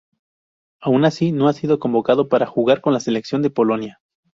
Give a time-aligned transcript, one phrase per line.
[0.79, 3.99] Aun así, no ha sido convocado para jugar con la Selección de Polonia.